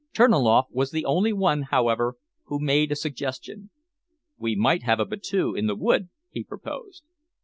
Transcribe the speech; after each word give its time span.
Terniloff 0.15 0.63
was 0.71 0.89
the 0.89 1.05
only 1.05 1.31
one, 1.31 1.61
however, 1.61 2.15
who 2.45 2.59
made 2.59 2.91
a 2.91 2.95
suggestion. 2.95 3.69
"We 4.35 4.55
might 4.55 4.81
have 4.81 4.99
a 4.99 5.05
battue 5.05 5.53
in 5.55 5.67
the 5.67 5.75
wood," 5.75 6.09
he 6.31 6.43
proposed. 6.43 7.03